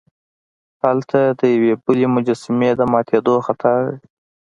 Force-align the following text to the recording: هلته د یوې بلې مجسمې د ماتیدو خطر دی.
هلته 0.83 1.19
د 1.39 1.41
یوې 1.55 1.73
بلې 1.83 2.07
مجسمې 2.15 2.71
د 2.79 2.81
ماتیدو 2.91 3.35
خطر 3.45 3.77
دی. 3.87 3.95